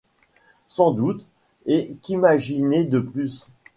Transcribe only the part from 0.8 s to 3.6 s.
doute, et qu’imaginer de plus?…